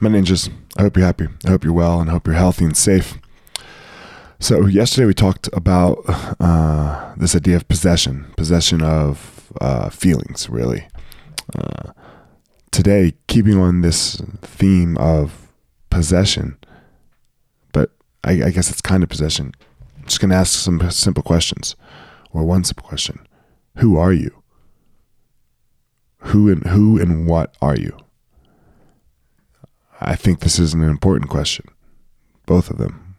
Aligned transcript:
My 0.00 0.08
ninjas, 0.08 0.48
I 0.76 0.82
hope 0.82 0.96
you're 0.96 1.06
happy. 1.06 1.26
I 1.44 1.50
hope 1.50 1.64
you're 1.64 1.72
well 1.72 2.00
and 2.00 2.08
I 2.08 2.12
hope 2.12 2.28
you're 2.28 2.36
healthy 2.36 2.64
and 2.64 2.76
safe. 2.76 3.18
So, 4.38 4.66
yesterday 4.66 5.06
we 5.06 5.14
talked 5.14 5.48
about 5.52 6.04
uh, 6.38 7.14
this 7.16 7.34
idea 7.34 7.56
of 7.56 7.66
possession, 7.66 8.32
possession 8.36 8.80
of 8.80 9.52
uh, 9.60 9.90
feelings, 9.90 10.48
really. 10.48 10.86
Uh, 11.52 11.92
today, 12.70 13.14
keeping 13.26 13.58
on 13.58 13.80
this 13.80 14.22
theme 14.40 14.96
of 14.98 15.48
possession, 15.90 16.56
but 17.72 17.90
I, 18.22 18.44
I 18.44 18.50
guess 18.50 18.70
it's 18.70 18.80
kind 18.80 19.02
of 19.02 19.08
possession, 19.08 19.52
I'm 19.96 20.04
just 20.04 20.20
going 20.20 20.30
to 20.30 20.36
ask 20.36 20.56
some 20.56 20.88
simple 20.92 21.24
questions, 21.24 21.74
or 22.30 22.44
one 22.44 22.62
simple 22.62 22.86
question 22.86 23.26
Who 23.78 23.98
are 23.98 24.12
you? 24.12 24.44
Who 26.18 26.48
and 26.48 26.64
who 26.68 27.00
and 27.00 27.26
what 27.26 27.56
are 27.60 27.76
you? 27.76 27.98
Think 30.18 30.40
this 30.40 30.58
is 30.58 30.74
an 30.74 30.82
important 30.82 31.30
question, 31.30 31.66
both 32.44 32.70
of 32.70 32.76
them, 32.76 33.14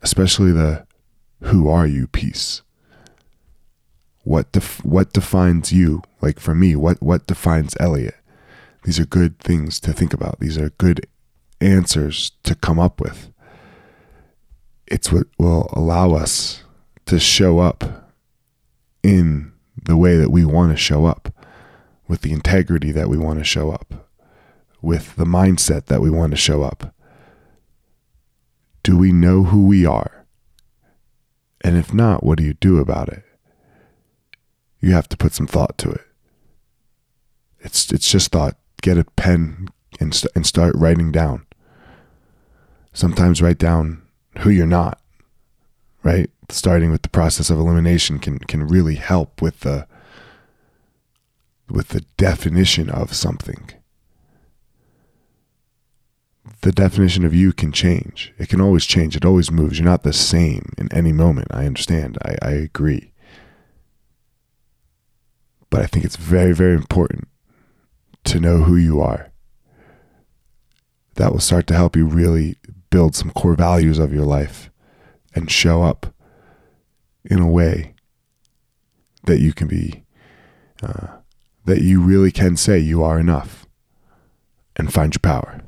especially 0.00 0.52
the 0.52 0.86
who 1.42 1.68
are 1.68 1.88
you 1.88 2.06
piece. 2.06 2.62
What 4.22 4.52
def- 4.52 4.84
what 4.84 5.12
defines 5.12 5.72
you? 5.72 6.02
Like 6.20 6.38
for 6.38 6.54
me, 6.54 6.76
what 6.76 7.02
what 7.02 7.26
defines 7.26 7.76
Elliot? 7.80 8.14
These 8.84 9.00
are 9.00 9.06
good 9.06 9.40
things 9.40 9.80
to 9.80 9.92
think 9.92 10.14
about. 10.14 10.38
These 10.38 10.56
are 10.56 10.70
good 10.70 11.04
answers 11.60 12.30
to 12.44 12.54
come 12.54 12.78
up 12.78 13.00
with. 13.00 13.32
It's 14.86 15.10
what 15.10 15.26
will 15.36 15.68
allow 15.72 16.12
us 16.12 16.62
to 17.06 17.18
show 17.18 17.58
up 17.58 18.08
in 19.02 19.52
the 19.82 19.96
way 19.96 20.16
that 20.16 20.30
we 20.30 20.44
want 20.44 20.70
to 20.70 20.76
show 20.76 21.06
up, 21.06 21.34
with 22.06 22.20
the 22.20 22.32
integrity 22.32 22.92
that 22.92 23.08
we 23.08 23.18
want 23.18 23.40
to 23.40 23.44
show 23.44 23.72
up 23.72 23.97
with 24.80 25.16
the 25.16 25.24
mindset 25.24 25.86
that 25.86 26.00
we 26.00 26.10
want 26.10 26.30
to 26.32 26.36
show 26.36 26.62
up? 26.62 26.94
Do 28.82 28.96
we 28.96 29.12
know 29.12 29.44
who 29.44 29.66
we 29.66 29.84
are? 29.84 30.26
And 31.62 31.76
if 31.76 31.92
not, 31.92 32.22
what 32.24 32.38
do 32.38 32.44
you 32.44 32.54
do 32.54 32.78
about 32.78 33.08
it? 33.08 33.24
You 34.80 34.92
have 34.92 35.08
to 35.08 35.16
put 35.16 35.34
some 35.34 35.46
thought 35.46 35.76
to 35.78 35.90
it. 35.90 36.02
It's 37.60 37.90
it's 37.92 38.10
just 38.10 38.30
thought. 38.30 38.56
Get 38.80 38.96
a 38.96 39.04
pen 39.04 39.68
and 39.98 40.14
st- 40.14 40.30
and 40.36 40.46
start 40.46 40.74
writing 40.76 41.10
down. 41.10 41.46
Sometimes 42.92 43.42
write 43.42 43.58
down 43.58 44.02
who 44.38 44.50
you're 44.50 44.66
not. 44.66 45.00
Right? 46.04 46.30
Starting 46.48 46.92
with 46.92 47.02
the 47.02 47.08
process 47.08 47.50
of 47.50 47.58
elimination 47.58 48.20
can 48.20 48.38
can 48.38 48.68
really 48.68 48.94
help 48.94 49.42
with 49.42 49.60
the 49.60 49.88
with 51.68 51.88
the 51.88 52.02
definition 52.16 52.88
of 52.88 53.12
something 53.12 53.70
the 56.62 56.72
definition 56.72 57.24
of 57.24 57.34
you 57.34 57.52
can 57.52 57.70
change. 57.72 58.32
It 58.38 58.48
can 58.48 58.60
always 58.60 58.84
change. 58.84 59.16
It 59.16 59.24
always 59.24 59.50
moves. 59.50 59.78
You're 59.78 59.88
not 59.88 60.02
the 60.02 60.12
same 60.12 60.72
in 60.76 60.92
any 60.92 61.12
moment. 61.12 61.48
I 61.50 61.66
understand. 61.66 62.18
I, 62.24 62.36
I 62.42 62.50
agree. 62.50 63.12
But 65.70 65.82
I 65.82 65.86
think 65.86 66.04
it's 66.04 66.16
very, 66.16 66.52
very 66.52 66.74
important 66.74 67.28
to 68.24 68.40
know 68.40 68.62
who 68.62 68.76
you 68.76 69.00
are. 69.00 69.30
That 71.14 71.32
will 71.32 71.40
start 71.40 71.66
to 71.68 71.74
help 71.74 71.96
you 71.96 72.06
really 72.06 72.56
build 72.90 73.14
some 73.14 73.30
core 73.30 73.54
values 73.54 73.98
of 73.98 74.12
your 74.12 74.24
life 74.24 74.70
and 75.34 75.50
show 75.50 75.82
up 75.82 76.14
in 77.24 77.38
a 77.38 77.48
way 77.48 77.94
that 79.24 79.40
you 79.40 79.52
can 79.52 79.68
be, 79.68 80.04
uh, 80.82 81.18
that 81.66 81.82
you 81.82 82.00
really 82.00 82.32
can 82.32 82.56
say 82.56 82.78
you 82.78 83.02
are 83.02 83.18
enough 83.18 83.66
and 84.74 84.92
find 84.92 85.14
your 85.14 85.20
power. 85.20 85.60